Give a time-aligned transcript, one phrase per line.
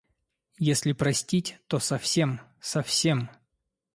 [0.57, 3.29] Если простить, то совсем, совсем.